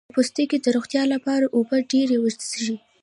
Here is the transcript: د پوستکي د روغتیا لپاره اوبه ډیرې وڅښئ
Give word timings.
د 0.09 0.13
پوستکي 0.15 0.57
د 0.61 0.67
روغتیا 0.75 1.03
لپاره 1.13 1.45
اوبه 1.55 1.77
ډیرې 1.91 2.17
وڅښئ 2.19 2.75